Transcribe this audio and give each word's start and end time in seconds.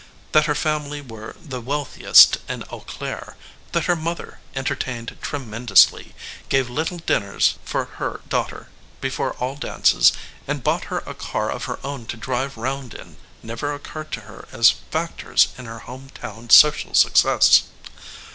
That 0.31 0.47
her 0.47 0.55
family 0.55 0.99
were 0.99 1.35
the 1.39 1.61
wealthiest 1.61 2.39
in 2.49 2.63
Eau 2.71 2.79
Claire; 2.79 3.37
that 3.71 3.85
her 3.85 3.95
mother 3.95 4.39
entertained 4.55 5.15
tremendously, 5.21 6.15
gave 6.49 6.71
little 6.71 6.97
diners 6.97 7.59
for 7.63 7.85
her 7.85 8.21
daughter 8.27 8.69
before 8.99 9.33
all 9.33 9.55
dances 9.55 10.11
and 10.47 10.63
bought 10.63 10.85
her 10.85 11.03
a 11.05 11.13
car 11.13 11.51
of 11.51 11.65
her 11.65 11.77
own 11.83 12.07
to 12.07 12.17
drive 12.17 12.57
round 12.57 12.95
in, 12.95 13.17
never 13.43 13.75
occurred 13.75 14.11
to 14.13 14.21
her 14.21 14.47
as 14.51 14.73
factors 14.89 15.49
in 15.55 15.65
her 15.65 15.77
home 15.85 16.09
town 16.09 16.49
social 16.49 16.95
success. 16.95 17.65